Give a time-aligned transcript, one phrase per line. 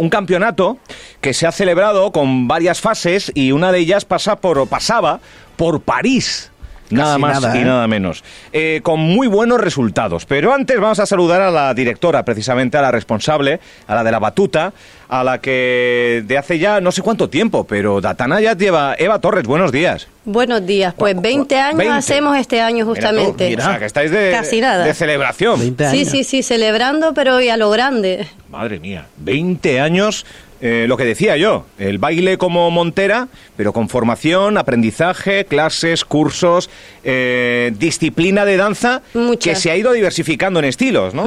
[0.00, 0.78] un campeonato
[1.20, 5.20] que se ha celebrado con varias fases y una de ellas pasa por, pasaba
[5.56, 6.50] por París.
[6.90, 7.64] Nada Casi más nada, y ¿eh?
[7.64, 8.24] nada menos.
[8.52, 10.26] Eh, con muy buenos resultados.
[10.26, 14.10] Pero antes vamos a saludar a la directora, precisamente a la responsable, a la de
[14.10, 14.72] la batuta,
[15.08, 18.94] a la que de hace ya no sé cuánto tiempo, pero Datana ya lleva.
[18.98, 20.08] Eva Torres, buenos días.
[20.24, 21.94] Buenos días, pues Cu- 20 cu- años 20.
[21.96, 23.56] hacemos este año Mira tú, justamente.
[23.56, 24.84] O sea, que estáis de, Casi nada.
[24.84, 25.58] de celebración.
[25.60, 26.08] 20 Sí, años.
[26.10, 28.26] sí, sí, celebrando, pero y a lo grande.
[28.50, 30.26] Madre mía, 20 años.
[30.60, 36.68] Eh, lo que decía yo, el baile como Montera, pero con formación, aprendizaje, clases, cursos,
[37.04, 39.02] eh, disciplina de danza,
[39.40, 41.24] que se ha ido diversificando en estilos, ¿no?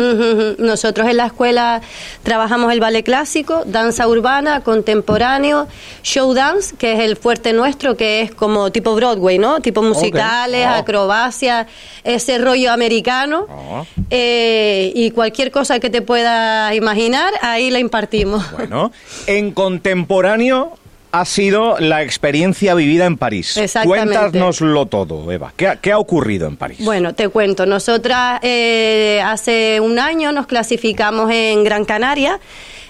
[0.60, 1.82] Nosotros en la escuela
[2.24, 5.68] trabajamos el ballet clásico, danza urbana, contemporáneo,
[6.04, 9.60] show dance, que es el fuerte nuestro, que es como tipo Broadway, ¿no?
[9.62, 10.78] Tipo musicales, Ah.
[10.78, 11.68] acrobacia,
[12.04, 13.48] ese rollo americano.
[13.50, 13.84] Ah.
[14.10, 18.44] Eh, y cualquier cosa que te puedas imaginar, ahí la impartimos.
[18.52, 18.92] Bueno,
[19.28, 20.78] en contemporáneo
[21.14, 23.56] ha sido la experiencia vivida en París.
[23.56, 24.18] Exactamente.
[24.18, 25.54] Cuéntanoslo todo, Eva.
[25.56, 26.80] ¿Qué ha, qué ha ocurrido en París?
[26.82, 27.68] Bueno, te cuento.
[27.68, 32.40] Nosotras eh, hace un año nos clasificamos en Gran Canaria,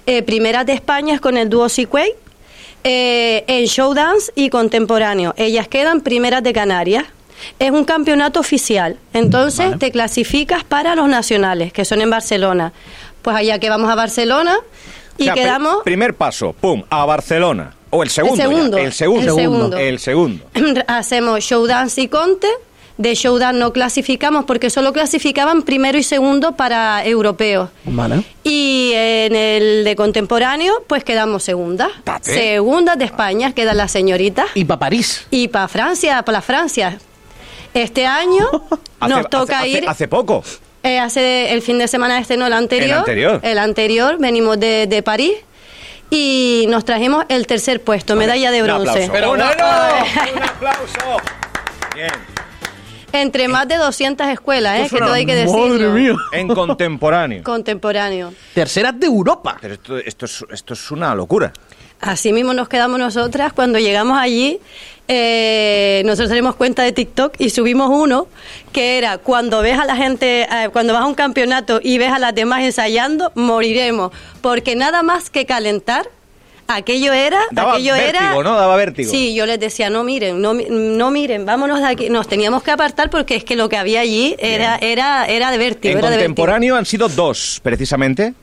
[0.06, 2.14] eh, primeras de España con el dúo Sequay,
[2.86, 5.34] eh, en show dance y contemporáneo.
[5.36, 7.04] Ellas quedan primeras de Canarias.
[7.60, 9.78] Es un campeonato oficial, entonces Vale.
[9.78, 12.72] te clasificas para los nacionales, que son en Barcelona.
[13.22, 14.60] Pues allá que vamos a Barcelona
[15.18, 15.78] y O sea, pri- quedamos...
[15.84, 17.74] primer paso, pum, a Barcelona.
[17.90, 18.42] O el segundo.
[18.44, 18.78] El segundo.
[18.78, 19.78] el segundo.
[19.78, 20.46] El segundo.
[20.88, 22.48] hacemos show dance y conte.
[22.96, 27.70] De show dance no clasificamos porque solo clasificaban primero y segundo para europeos.
[27.86, 28.24] Vale.
[28.44, 31.90] Y en el de contemporáneo, pues quedamos segundas.
[32.04, 32.34] Tate.
[32.34, 34.46] Segundas de España, quedan las señoritas.
[34.54, 35.26] Y para París.
[35.32, 37.00] Y para Francia, para Francia.
[37.74, 38.48] Este año
[39.02, 39.78] nos Hace- toca hace- ir.
[39.80, 40.44] Hace, hace poco.
[40.84, 42.90] Eh, hace el fin de semana este, no, el anterior.
[42.92, 43.40] El anterior.
[43.44, 45.34] El anterior, venimos de, de París.
[46.10, 48.90] Y nos trajimos el tercer puesto, medalla de Un bronce.
[48.92, 49.12] aplauso.
[49.12, 49.52] Pero un bueno.
[49.52, 50.06] aplauso.
[50.36, 51.18] Un aplauso.
[51.96, 52.10] Bien.
[53.14, 54.88] Entre más de 200 escuelas, ¿eh?
[54.92, 55.68] Que todo hay que decirlo.
[55.68, 56.16] Madre mía.
[56.32, 57.44] En contemporáneo.
[57.44, 58.34] Contemporáneo.
[58.54, 59.58] Terceras de Europa.
[59.62, 61.54] Pero esto, esto, es, esto es una locura.
[62.02, 64.60] Así mismo nos quedamos nosotras cuando llegamos allí.
[65.08, 68.28] Eh, nosotros tenemos cuenta de TikTok y subimos uno
[68.72, 72.12] que era cuando ves a la gente, eh, cuando vas a un campeonato y ves
[72.12, 74.12] a las demás ensayando, moriremos.
[74.42, 76.10] Porque nada más que calentar,
[76.68, 78.20] aquello era, Daba aquello era.
[78.22, 78.56] vértigo, ¿no?
[78.56, 79.12] Daba vértigo.
[79.12, 82.10] Sí, yo les decía, no miren, no, no miren, vámonos de aquí.
[82.10, 85.58] Nos teníamos que apartar porque es que lo que había allí era, era, era de
[85.58, 85.92] vértigo.
[85.92, 86.30] En era de vértigo.
[86.36, 88.34] contemporáneo han sido dos, precisamente,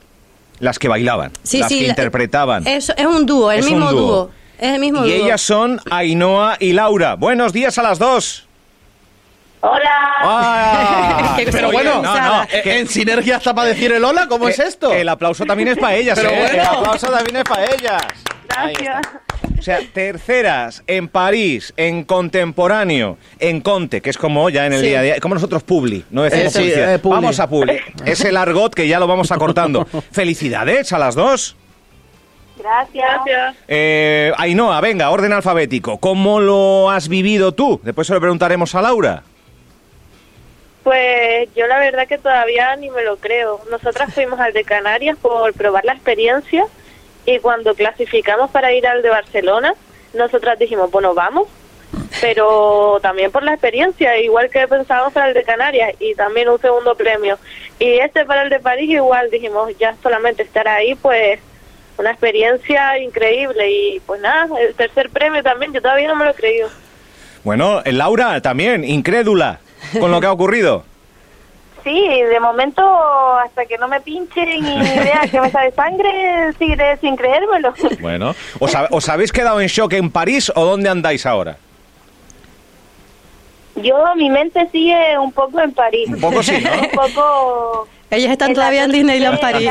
[0.59, 2.67] las que bailaban, Sí, las sí, que la- interpretaban.
[2.67, 4.31] Eso, es un dúo, el Es mismo dúo.
[4.61, 4.69] Dúo.
[4.69, 5.25] Es el mismo y dúo.
[5.27, 7.15] ellas son Ainhoa y Laura.
[7.17, 8.47] Buenos días a las dos.
[9.63, 9.91] Hola.
[10.23, 14.49] Ah, Pero bueno, no, no, eh, que- en sinergia está para decir el hola, ¿cómo
[14.49, 14.93] es esto?
[14.93, 16.39] el aplauso también es para ellas, Pero ¿eh?
[16.39, 16.55] bueno.
[16.55, 18.03] El aplauso también es para ellas.
[18.49, 19.01] Gracias.
[19.59, 24.81] O sea, terceras en París, en contemporáneo, en Conte, que es como ya en el
[24.81, 24.87] Sí.
[24.87, 26.95] día a día, como nosotros Publi, no decimos Eh, sí, publicidad.
[26.95, 27.15] eh, Publi.
[27.17, 27.79] Vamos a Publi.
[28.07, 29.87] Es el argot que ya lo vamos acortando.
[30.13, 31.57] Felicidades a las dos.
[32.63, 33.07] Gracias.
[33.25, 33.57] Gracias.
[33.69, 35.99] Eh, Ainhoa, venga, orden alfabético.
[35.99, 37.81] ¿Cómo lo has vivido tú?
[37.83, 39.23] Después se lo preguntaremos a Laura.
[40.83, 43.61] Pues yo la verdad que todavía ni me lo creo.
[43.71, 46.67] Nosotras fuimos al de Canarias por probar la experiencia
[47.27, 49.75] y cuando clasificamos para ir al de Barcelona,
[50.15, 51.49] nosotras dijimos, bueno, vamos,
[52.21, 56.61] pero también por la experiencia, igual que pensábamos para el de Canarias y también un
[56.61, 57.39] segundo premio.
[57.79, 61.41] Y este para el de París igual dijimos, ya solamente estar ahí, pues
[62.01, 66.31] una experiencia increíble y pues nada, el tercer premio también, yo todavía no me lo
[66.33, 66.69] he creído.
[67.45, 69.61] Bueno, eh, Laura también, incrédula
[69.99, 70.85] con lo que ha ocurrido.
[71.83, 72.83] Sí, de momento,
[73.39, 77.73] hasta que no me pinchen y vea que me sale sangre, seguiré sin creérmelo.
[78.03, 81.57] Bueno, ¿os, ha- os habéis quedado en shock en París o dónde andáis ahora?
[83.77, 86.07] Yo, mi mente sigue un poco en París.
[86.09, 86.71] Un poco sí, ¿no?
[86.83, 87.89] Un poco...
[88.11, 89.71] Ellas están todavía en Disneyland París.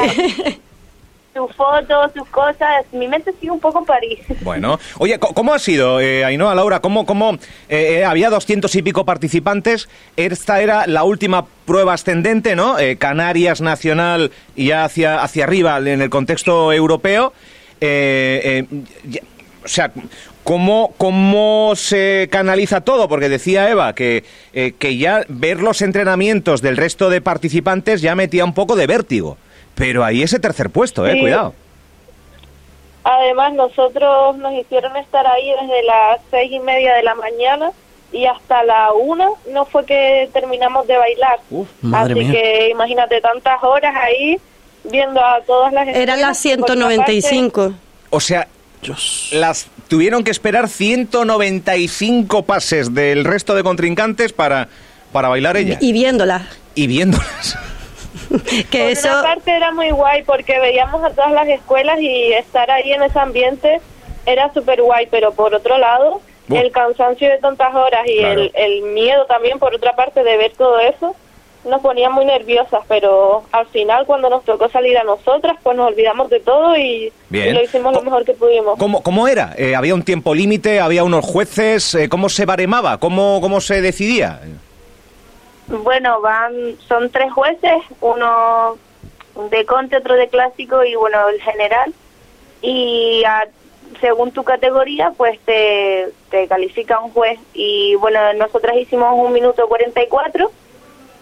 [1.40, 4.20] Sus fotos, sus cosas, mi mente sigue un poco en París.
[4.42, 6.82] Bueno, oye, ¿cómo ha sido, eh, Ainhoa, Laura?
[6.82, 7.36] ¿Cómo, cómo
[7.70, 9.88] eh, eh, había doscientos y pico participantes?
[10.18, 12.78] Esta era la última prueba ascendente, ¿no?
[12.78, 17.32] Eh, Canarias Nacional y ya hacia, hacia arriba en el contexto europeo.
[17.80, 19.22] Eh, eh,
[19.64, 19.94] o sea,
[20.44, 23.08] ¿cómo, ¿cómo se canaliza todo?
[23.08, 28.44] Porque decía Eva que, que ya ver los entrenamientos del resto de participantes ya metía
[28.44, 29.38] un poco de vértigo.
[29.80, 31.14] Pero ahí ese tercer puesto, ¿eh?
[31.14, 31.22] Sí.
[31.22, 31.56] Cuidado.
[33.04, 37.72] Además, nosotros nos hicieron estar ahí desde las seis y media de la mañana
[38.12, 41.40] y hasta la una no fue que terminamos de bailar.
[41.50, 42.32] Uf, madre Así mía.
[42.34, 44.38] que imagínate tantas horas ahí
[44.84, 47.74] viendo a todas las Era escuelas, la por otra 195.
[48.10, 48.48] O sea,
[49.32, 54.68] las tuvieron que esperar 195 pases del resto de contrincantes para,
[55.14, 55.78] para bailar ella.
[55.80, 56.48] Y viéndola.
[56.76, 57.58] Y viéndolas.
[58.72, 59.08] Que Por eso.
[59.10, 63.04] una parte era muy guay porque veíamos a todas las escuelas y estar ahí en
[63.04, 63.82] ese ambiente
[64.26, 68.42] era súper guay, pero por otro lado, el cansancio de tantas horas y Claro.
[68.42, 71.16] el, el miedo también, por otra parte, de ver todo eso,
[71.66, 75.88] nos ponía muy nerviosas, pero al final cuando nos tocó salir a nosotras, pues nos
[75.92, 77.50] olvidamos de todo y, Bien.
[77.50, 78.78] y lo hicimos lo mejor que pudimos.
[78.80, 79.54] ¿Cómo, cómo era?
[79.58, 80.80] Eh, ¿Había un tiempo límite?
[80.80, 81.96] ¿Había unos jueces?
[81.96, 82.98] Eh, ¿Cómo se baremaba?
[83.00, 84.40] ¿Cómo, ¿Cómo se decidía?
[85.70, 86.54] Bueno, van,
[86.88, 88.78] son tres jueces, uno
[89.52, 91.94] de conte, otro de clásico y bueno, el general.
[92.62, 93.48] Y a-
[94.02, 97.40] según tu categoría, pues te, te califica un juez.
[97.54, 100.52] Y bueno, nosotras hicimos un minuto 44,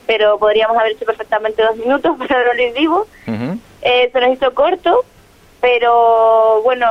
[0.05, 3.07] pero podríamos haber hecho perfectamente dos minutos, pero no lo hicimos.
[3.81, 5.05] Eh, se nos hizo corto,
[5.61, 6.87] pero bueno,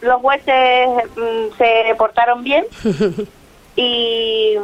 [0.00, 2.66] los jueces mm, se portaron bien
[3.76, 4.56] y,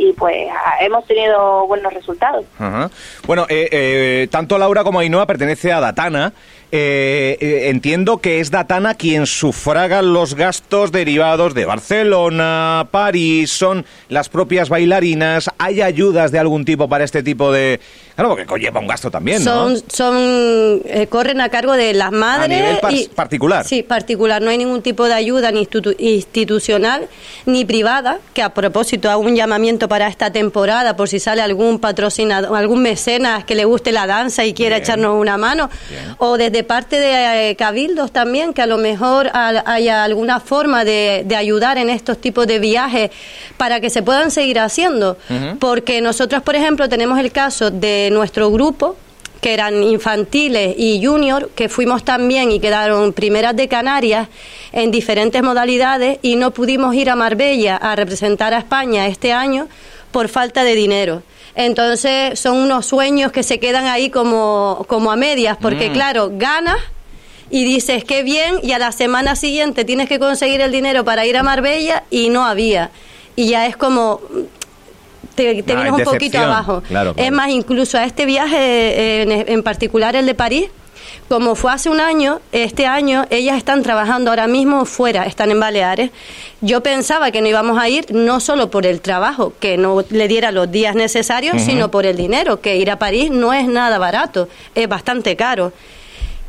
[0.00, 2.44] y pues ah, hemos tenido buenos resultados.
[2.58, 2.90] Ajá.
[3.26, 6.32] Bueno, eh, eh, tanto Laura como Ainhoa pertenece a Datana.
[6.72, 13.84] Eh, eh, entiendo que es Datana quien sufraga los gastos derivados de Barcelona, París, son
[14.08, 15.50] las propias bailarinas.
[15.58, 17.80] ¿Hay ayudas de algún tipo para este tipo de...?
[18.14, 19.50] Claro, porque conlleva un gasto también, ¿no?
[19.50, 20.16] Son, son
[20.84, 22.56] eh, corren a cargo de las madres.
[22.60, 23.64] nivel par- y- particular.
[23.64, 24.40] Sí, particular.
[24.42, 27.08] No hay ningún tipo de ayuda ni institu- institucional
[27.46, 31.80] ni privada, que a propósito hago un llamamiento para esta temporada por si sale algún
[31.80, 34.84] patrocinador, algún mecenas que le guste la danza y quiera Bien.
[34.84, 35.68] echarnos una mano.
[35.90, 36.14] Bien.
[36.18, 40.84] O desde parte de eh, cabildos también, que a lo mejor al- haya alguna forma
[40.84, 43.10] de, de ayudar en estos tipos de viajes
[43.56, 45.16] para que se puedan seguir haciendo.
[45.58, 48.94] Porque nosotros, por ejemplo, tenemos el caso de nuestro grupo,
[49.40, 54.28] que eran infantiles y junior, que fuimos también y quedaron primeras de Canarias
[54.72, 59.68] en diferentes modalidades y no pudimos ir a Marbella a representar a España este año
[60.12, 61.22] por falta de dinero.
[61.54, 65.92] Entonces son unos sueños que se quedan ahí como, como a medias, porque Mm.
[65.92, 66.78] claro, ganas
[67.50, 71.26] y dices qué bien y a la semana siguiente tienes que conseguir el dinero para
[71.26, 72.90] ir a Marbella y no había.
[73.36, 74.20] Y ya es como
[75.34, 76.82] te, te Ah, vienes un poquito abajo.
[76.88, 77.14] Claro, claro.
[77.16, 80.68] Es más, incluso a este viaje, eh, en, en particular el de París,
[81.28, 85.60] como fue hace un año, este año ellas están trabajando ahora mismo fuera, están en
[85.60, 86.10] Baleares.
[86.60, 90.28] Yo pensaba que no íbamos a ir no solo por el trabajo, que no le
[90.28, 93.98] diera los días necesarios, sino por el dinero, que ir a París no es nada
[93.98, 95.72] barato, es bastante caro.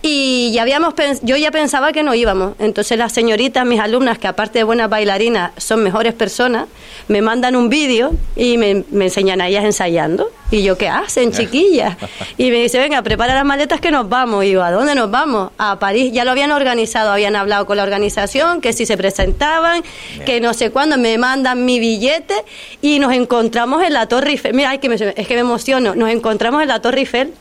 [0.03, 2.53] Y ya habíamos pens- yo ya pensaba que no íbamos.
[2.57, 6.65] Entonces las señoritas, mis alumnas, que aparte de buenas bailarinas, son mejores personas,
[7.07, 10.31] me mandan un vídeo y me, me enseñan a ellas ensayando.
[10.50, 11.98] Y yo, ¿qué hacen, chiquillas?
[12.38, 14.44] Y me dice, venga, prepara las maletas que nos vamos.
[14.44, 15.51] Y yo, ¿a dónde nos vamos?
[15.59, 16.12] A París.
[16.12, 19.83] Ya lo habían organizado, habían hablado con la organización, que si se presentaban,
[20.25, 22.33] que no sé cuándo, me mandan mi billete
[22.81, 24.56] y nos encontramos en la Torre Eiffel.
[24.56, 25.94] Mira, ay, que me- es que me emociono.
[25.94, 27.33] Nos encontramos en la Torre Eiffel.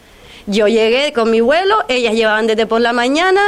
[0.50, 3.40] Yo llegué con mi vuelo, ellas llevaban desde por la mañana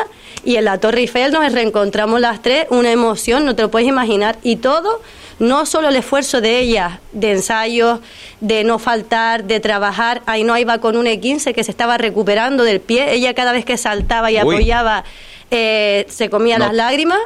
[0.44, 3.88] y en la Torre Eiffel nos reencontramos las tres, una emoción, no te lo puedes
[3.88, 4.38] imaginar.
[4.43, 5.00] Y todo,
[5.40, 7.99] no solo el esfuerzo de ellas, de ensayos,
[8.40, 10.22] de no faltar, de trabajar.
[10.26, 13.12] Ahí no iba con un E15 que se estaba recuperando del pie.
[13.14, 14.40] Ella cada vez que saltaba y Uy.
[14.40, 15.02] apoyaba,
[15.50, 16.66] eh, se comía No.
[16.66, 17.19] las lágrimas.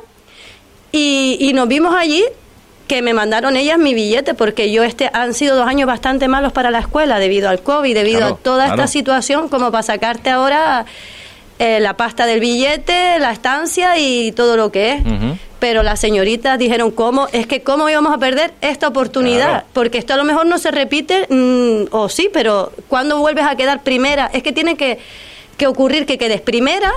[0.92, 2.24] Y, y nos vimos allí
[2.86, 6.52] que me mandaron ellas mi billete porque yo este han sido dos años bastante malos
[6.52, 8.74] para la escuela debido al COVID, debido Claro, a toda claro.
[8.74, 10.86] esta situación como para sacarte ahora
[11.58, 15.02] eh, la pasta del billete, la estancia y todo lo que es.
[15.58, 17.28] Pero las señoritas dijeron, ¿cómo?
[17.32, 19.48] Es que ¿cómo íbamos a perder esta oportunidad?
[19.48, 19.66] Claro.
[19.72, 23.56] Porque esto a lo mejor no se repite, mm, o sí, pero cuando vuelves a
[23.56, 24.30] quedar primera?
[24.34, 24.98] Es que tiene que,
[25.56, 26.92] que ocurrir que quedes primera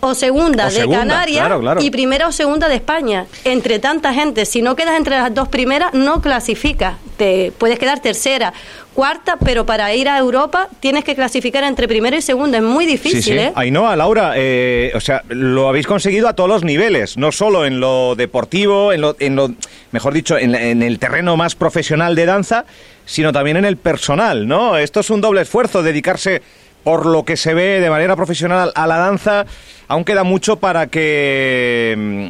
[0.00, 1.82] o segunda O de segunda, Canarias claro, claro.
[1.82, 3.26] y primera o segunda de España.
[3.44, 6.94] Entre tanta gente, si no quedas entre las dos primeras, no clasificas.
[7.16, 8.54] Te puedes quedar tercera,
[8.94, 12.56] cuarta, pero para ir a Europa tienes que clasificar entre primero y segunda.
[12.58, 13.38] Es muy difícil, sí, sí.
[13.38, 13.52] ¿eh?
[13.54, 17.78] Ainhoa, Laura, eh, o sea, lo habéis conseguido a todos los niveles, no solo en
[17.78, 19.50] lo deportivo, en lo, en lo
[19.92, 22.64] mejor dicho, en, la- en el terreno más profesional de danza,
[23.04, 24.78] sino también en el personal, ¿no?
[24.78, 26.40] Esto es un doble esfuerzo, dedicarse
[26.84, 29.46] por lo que se ve de manera profesional a la danza,
[29.88, 32.28] aún queda mucho para que mm,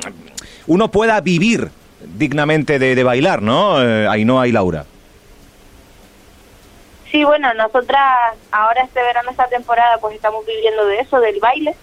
[0.66, 3.82] uno pueda vivir dignamente de, bailar, ¿no?
[3.82, 4.84] Eh, Ainhoa y Laura.
[7.10, 8.02] Sí, bueno, nosotras
[8.52, 11.74] ahora este verano, esta temporada, pues estamos viviendo de eso, del baile,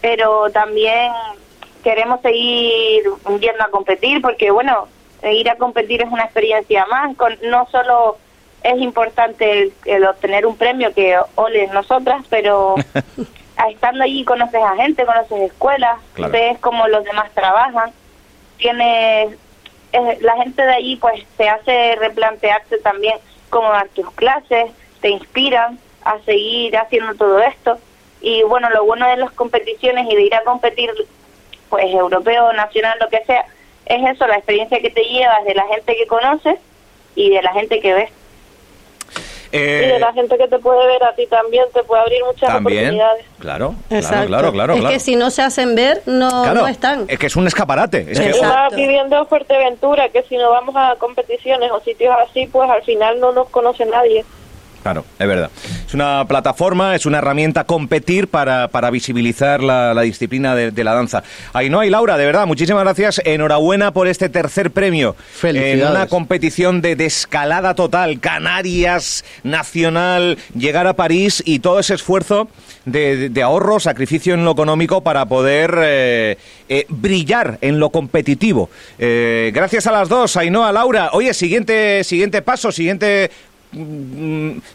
[0.00, 1.10] pero también
[1.82, 3.02] queremos seguir
[3.40, 4.86] yendo a competir porque, bueno,
[5.22, 7.16] ir a competir es una experiencia más.
[7.16, 8.18] Con, no solo
[8.62, 12.74] es importante el, el obtener un premio que ole nosotras, pero
[13.70, 16.32] estando allí conoces a gente, conoces escuelas, Claro.
[16.32, 17.92] ves cómo los demás trabajan,
[18.56, 19.36] tienes
[19.92, 23.16] eh, la gente de allí pues te hace replantearse también
[23.50, 27.78] cómo dan tus clases, te inspiran a seguir haciendo todo esto
[28.20, 30.90] y bueno, lo bueno de las competiciones y de ir a competir
[31.70, 33.44] pues europeo, nacional, lo que sea,
[33.86, 36.58] es eso, la experiencia que te llevas de la gente que conoces
[37.14, 38.10] y de la gente que ves.
[39.52, 42.22] Eh, Y de la gente que te puede ver a ti también, te puede abrir
[42.24, 43.24] muchas también, oportunidades.
[43.38, 44.26] claro, claro, Exacto.
[44.26, 44.92] claro, claro, es claro.
[44.94, 47.06] que si no se hacen ver, no, Claro, no están.
[47.08, 48.06] Es que es un escaparate.
[48.10, 52.46] Es que, más viviendo en Fuerteventura, que si no vamos a competiciones o sitios así,
[52.46, 54.24] pues al final no nos conoce nadie.
[54.82, 55.50] Claro, es verdad.
[55.88, 60.84] Es una plataforma, es una herramienta competir para, para visibilizar la, la disciplina de, de
[60.84, 61.22] la danza.
[61.54, 63.22] Ainhoa y Laura, de verdad, muchísimas gracias.
[63.24, 65.16] Enhorabuena por este tercer premio.
[65.32, 65.82] Felicidades.
[65.82, 71.94] En una competición de, de escalada total, Canarias, nacional, llegar a París y todo ese
[71.94, 72.48] esfuerzo
[72.84, 76.36] de, de- ahorro, sacrificio en lo económico para poder eh,
[76.68, 78.68] eh, brillar en lo competitivo.
[78.98, 81.10] Eh, gracias a las dos, Ainhoa, Laura.
[81.12, 83.30] Oye, siguiente, siguiente paso, siguiente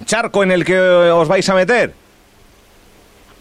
[0.05, 1.93] charco en el que os vais a meter?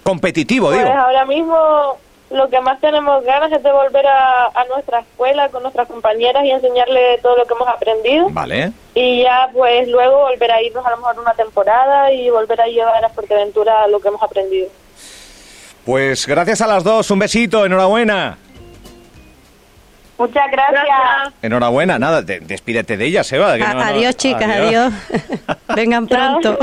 [0.03, 0.91] Competitivo, Pues digo.
[0.93, 1.99] ahora mismo
[2.31, 6.45] lo que más tenemos ganas es de volver a, a nuestra escuela con nuestras compañeras
[6.45, 8.29] y enseñarle todo lo que hemos aprendido.
[8.31, 8.73] Vale.
[8.95, 12.67] Y ya pues luego volver a irnos a lo mejor una temporada y volver a
[12.67, 14.69] llevar a Fuerteventura lo que hemos aprendido.
[15.85, 18.39] Pues gracias a las dos, un besito, enhorabuena.
[20.19, 21.35] Muchas gracias.
[21.43, 23.57] Enhorabuena, nada, de- despídete de ella, Seba.
[23.57, 24.93] que A- no- no- adiós, chicas, adiós.
[25.77, 26.59] Vengan pronto.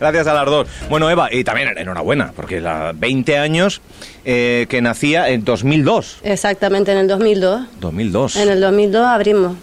[0.00, 0.68] Gracias a las dos.
[0.88, 3.80] Bueno, Eva, y también enhorabuena, porque la 20 años
[4.24, 6.18] eh, que nacía en 2002.
[6.24, 7.66] Exactamente, en el 2002.
[7.80, 8.36] 2002.
[8.36, 9.56] En el 2002 abrimos.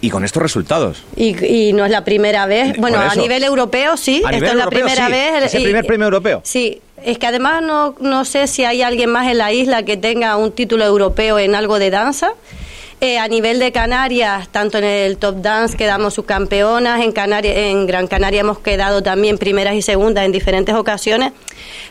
[0.00, 1.04] Y con estos resultados.
[1.16, 2.76] Y, y no es la primera vez.
[2.78, 4.22] Bueno, a nivel europeo sí.
[4.26, 5.12] A Esto nivel es la primera sí.
[5.12, 5.44] vez.
[5.44, 6.40] Es el y- primer premio europeo.
[6.44, 6.82] Sí.
[7.02, 10.36] Es que además no, no sé si hay alguien más en la isla que tenga
[10.36, 12.32] un título europeo en algo de danza.
[13.02, 17.86] Eh, a nivel de Canarias, tanto en el Top Dance quedamos subcampeonas, en, Canarias, en
[17.86, 21.34] Gran Canaria hemos quedado también primeras y segundas en diferentes ocasiones,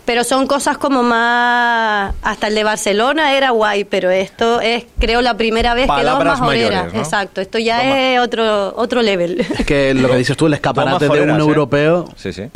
[0.03, 2.15] pero son cosas como más...
[2.23, 6.25] Hasta el de Barcelona era guay, pero esto es, creo, la primera vez que dos
[6.25, 6.41] majoreras.
[6.41, 6.99] mayores, ¿no?
[6.99, 8.01] Exacto, esto ya Toma.
[8.01, 9.45] es otro, otro level.
[9.59, 11.37] Es que lo que dices tú, el escaparate de un ¿eh?
[11.37, 12.09] europeo.
[12.15, 12.49] Sí, sí.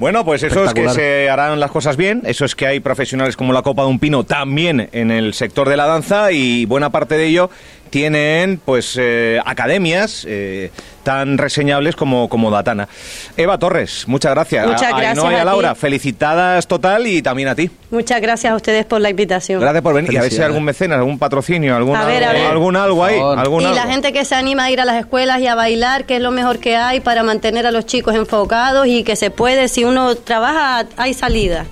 [0.00, 3.36] Bueno, pues eso es que se harán las cosas bien, eso es que hay profesionales
[3.36, 6.88] como la Copa de un Pino también en el sector de la danza y buena
[6.88, 7.50] parte de ello
[7.90, 10.70] tienen pues eh, academias eh,
[11.10, 12.88] tan reseñables como, como Datana.
[13.36, 14.64] Eva Torres, muchas gracias.
[14.64, 15.46] Muchas A- a gracias Ainhoa y a a ti.
[15.46, 17.68] Laura, felicitadas total y también a ti.
[17.90, 19.60] Muchas gracias a ustedes por la invitación.
[19.60, 22.22] Gracias por venir y a ver si hay algún mecenas, algún patrocinio, algún, A ver,
[22.22, 22.50] a algo, ver.
[22.52, 23.16] algún algo ahí.
[23.18, 23.76] Algún Y algo.
[23.76, 26.22] la gente que se anima a ir a las escuelas y a bailar, que es
[26.22, 29.82] lo mejor que hay para mantener a los chicos enfocados y que se puede, si
[29.84, 31.66] uno trabaja, hay salida.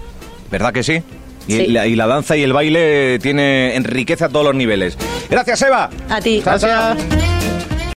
[0.50, 1.02] ¿Verdad que sí?
[1.46, 1.66] Y, Sí.
[1.68, 4.98] la, y la danza y el baile tiene enriquece a todos los niveles.
[5.30, 5.88] Gracias, Eva.
[6.10, 6.42] A ti.
[6.44, 7.37] Chao.